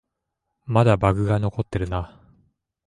[0.65, 2.19] まだバグが残ってるな